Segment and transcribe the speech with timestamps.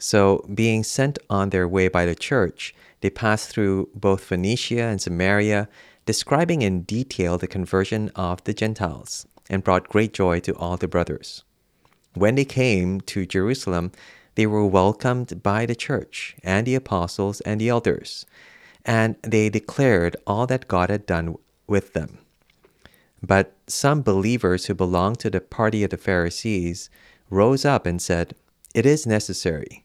[0.00, 5.00] So, being sent on their way by the church, they passed through both Phoenicia and
[5.00, 5.68] Samaria,
[6.06, 10.86] describing in detail the conversion of the Gentiles, and brought great joy to all the
[10.86, 11.42] brothers.
[12.14, 13.90] When they came to Jerusalem,
[14.36, 18.24] they were welcomed by the church and the apostles and the elders,
[18.84, 21.36] and they declared all that God had done
[21.66, 22.18] with them.
[23.20, 26.88] But some believers who belonged to the party of the Pharisees
[27.30, 28.36] rose up and said,
[28.74, 29.84] It is necessary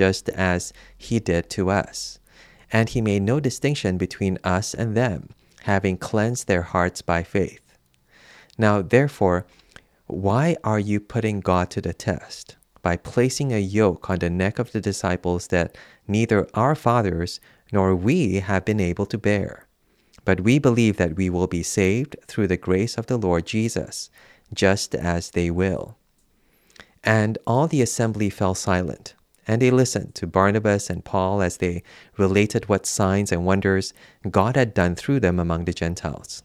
[0.00, 2.18] just as He did to us.
[2.72, 5.28] And He made no distinction between us and them,
[5.64, 7.76] having cleansed their hearts by faith.
[8.56, 9.44] Now, therefore,
[10.06, 12.56] why are you putting God to the test?
[12.80, 15.76] By placing a yoke on the neck of the disciples that
[16.08, 17.38] neither our fathers
[17.70, 19.66] nor we have been able to bear.
[20.24, 24.08] But we believe that we will be saved through the grace of the Lord Jesus,
[24.54, 25.98] just as they will.
[27.04, 29.14] And all the assembly fell silent,
[29.50, 31.82] and they listened to Barnabas and Paul as they
[32.16, 33.92] related what signs and wonders
[34.30, 36.44] God had done through them among the Gentiles.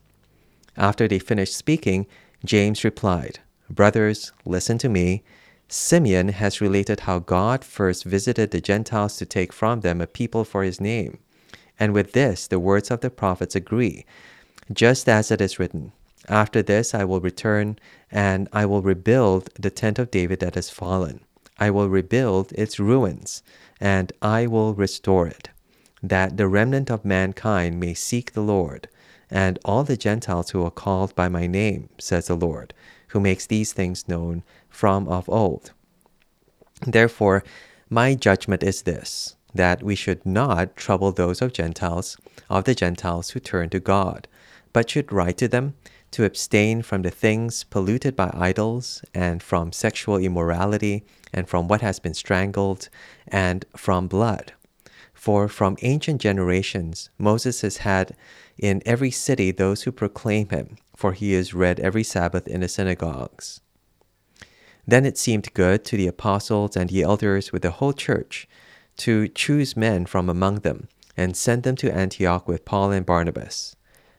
[0.76, 2.08] After they finished speaking,
[2.44, 5.24] James replied, Brothers, listen to me.
[5.68, 10.44] Simeon has related how God first visited the Gentiles to take from them a people
[10.44, 11.20] for his name.
[11.80, 14.04] And with this, the words of the prophets agree,
[14.74, 15.92] just as it is written
[16.28, 17.78] After this, I will return,
[18.10, 21.25] and I will rebuild the tent of David that has fallen.
[21.58, 23.42] I will rebuild its ruins,
[23.80, 25.50] and I will restore it,
[26.04, 28.88] that the remnant of mankind may seek the Lord,
[29.30, 32.74] and all the Gentiles who are called by my name, says the Lord,
[33.10, 35.72] who makes these things known from of old.
[36.86, 37.44] Therefore,
[37.90, 42.18] my judgment is this that we should not trouble those of Gentiles,
[42.50, 44.28] of the Gentiles who turn to God,
[44.74, 45.76] but should write to them
[46.12, 51.06] to abstain from the things polluted by idols, and from sexual immorality,
[51.36, 52.88] and from what has been strangled,
[53.28, 54.54] and from blood.
[55.14, 58.16] For from ancient generations Moses has had
[58.58, 62.70] in every city those who proclaim him, for he is read every Sabbath in the
[62.70, 63.60] synagogues.
[64.88, 68.48] Then it seemed good to the apostles and the elders with the whole church
[68.98, 73.76] to choose men from among them and send them to Antioch with Paul and Barnabas.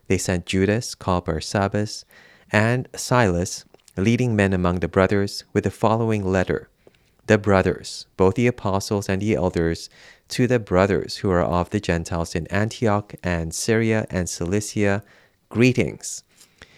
[0.07, 2.05] They sent Judas, called Barsabbas,
[2.53, 3.65] and Silas,
[3.97, 6.69] leading men among the brothers, with the following letter
[7.27, 9.91] The brothers, both the apostles and the elders,
[10.29, 15.03] to the brothers who are of the Gentiles in Antioch and Syria and Cilicia,
[15.49, 16.23] greetings.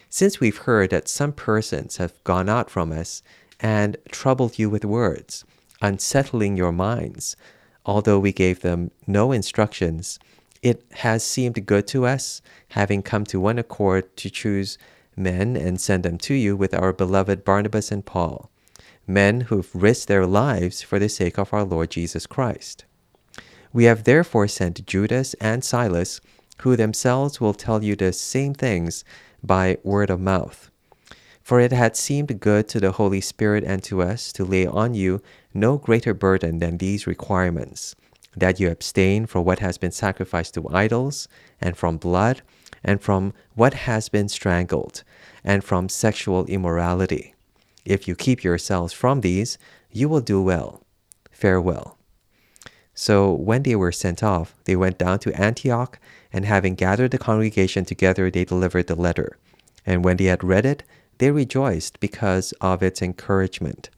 [0.08, 3.22] Since we've heard that some persons have gone out from us
[3.60, 5.44] and troubled you with words,
[5.82, 7.36] unsettling your minds,
[7.84, 10.18] although we gave them no instructions,
[10.62, 14.78] it has seemed good to us, having come to one accord to choose
[15.14, 18.50] men and send them to you with our beloved Barnabas and Paul,
[19.08, 22.84] men who've risked their lives for the sake of our Lord Jesus Christ.
[23.72, 26.20] We have therefore sent Judas and Silas,
[26.58, 29.04] who themselves will tell you the same things
[29.42, 30.70] by word of mouth.
[31.42, 34.94] For it had seemed good to the Holy Spirit and to us to lay on
[34.94, 35.22] you
[35.54, 37.96] no greater burden than these requirements
[38.36, 41.28] that you abstain from what has been sacrificed to idols,
[41.60, 42.42] and from blood,
[42.84, 45.02] and from what has been strangled,
[45.42, 47.34] and from sexual immorality.
[47.88, 49.56] If you keep yourselves from these,
[49.90, 50.82] you will do well.
[51.30, 51.96] Farewell.
[52.92, 55.98] So when they were sent off, they went down to Antioch,
[56.30, 59.38] and having gathered the congregation together, they delivered the letter.
[59.86, 60.82] And when they had read it,
[61.16, 63.88] they rejoiced because of its encouragement.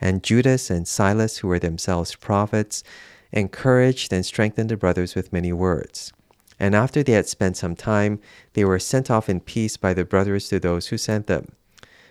[0.00, 2.82] And Judas and Silas, who were themselves prophets,
[3.30, 6.12] encouraged and strengthened the brothers with many words.
[6.58, 8.18] And after they had spent some time,
[8.54, 11.52] they were sent off in peace by the brothers to those who sent them.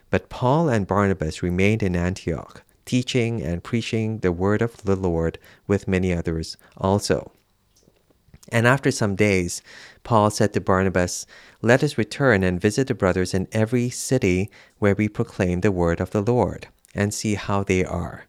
[0.10, 5.38] But Paul and Barnabas remained in Antioch, teaching and preaching the word of the Lord
[5.68, 7.32] with many others also.
[8.50, 9.62] And after some days,
[10.04, 11.26] Paul said to Barnabas,
[11.62, 14.50] Let us return and visit the brothers in every city
[14.80, 18.26] where we proclaim the word of the Lord, and see how they are.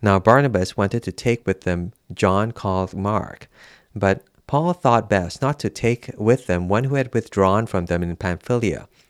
[0.00, 3.48] Now Barnabas wanted to take with them John called Mark,
[3.94, 8.02] but Paul thought best not to take with them one who had withdrawn from them
[8.02, 8.88] in Pamphylia